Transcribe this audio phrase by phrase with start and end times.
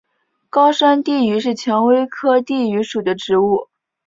[0.49, 3.67] 高山地榆是蔷薇科地榆属的植物。